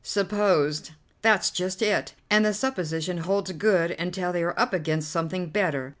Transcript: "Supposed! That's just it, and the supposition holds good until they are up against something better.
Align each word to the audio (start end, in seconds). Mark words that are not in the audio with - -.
"Supposed! 0.03 0.93
That's 1.21 1.51
just 1.51 1.79
it, 1.83 2.15
and 2.27 2.43
the 2.43 2.55
supposition 2.55 3.19
holds 3.19 3.51
good 3.51 3.91
until 3.91 4.33
they 4.33 4.41
are 4.41 4.59
up 4.59 4.73
against 4.73 5.11
something 5.11 5.49
better. 5.49 5.89